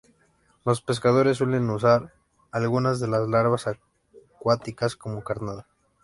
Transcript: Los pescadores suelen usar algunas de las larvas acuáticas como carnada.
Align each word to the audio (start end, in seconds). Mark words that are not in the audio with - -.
Los 0.65 0.81
pescadores 0.81 1.37
suelen 1.37 1.69
usar 1.69 2.11
algunas 2.51 2.99
de 2.99 3.07
las 3.07 3.29
larvas 3.29 3.67
acuáticas 3.67 4.95
como 4.95 5.23
carnada. 5.23 5.67